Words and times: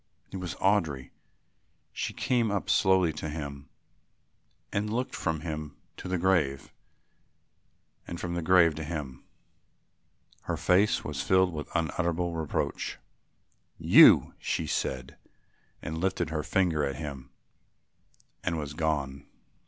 It 0.31 0.37
was 0.37 0.55
Audry. 0.55 1.11
She 1.93 2.11
came 2.11 2.51
slowly 2.65 3.11
up 3.11 3.15
to 3.17 3.29
him 3.29 3.69
and 4.73 4.91
looked 4.91 5.13
from 5.13 5.41
him 5.41 5.77
to 5.97 6.07
the 6.07 6.17
grave 6.17 6.73
and 8.07 8.19
from 8.19 8.33
the 8.33 8.41
grave 8.41 8.73
to 8.77 8.83
him. 8.83 9.23
Her 10.45 10.57
face 10.57 11.03
was 11.03 11.21
filled 11.21 11.53
with 11.53 11.69
unutterable 11.75 12.33
reproach. 12.35 12.97
"You," 13.77 14.33
she 14.39 14.65
said, 14.65 15.17
and 15.83 15.99
lifted 16.01 16.31
her 16.31 16.41
finger 16.41 16.83
at 16.83 16.95
him 16.95 17.29
and 18.43 18.57
was 18.57 18.73
gone. 18.73 19.27